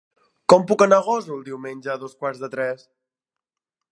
Com 0.53 0.63
puc 0.71 0.83
anar 0.85 0.97
a 1.01 1.05
Gósol 1.07 1.43
diumenge 1.51 1.93
a 1.95 1.99
dos 2.05 2.17
quarts 2.23 2.43
de 2.45 2.51
tres? 2.57 2.83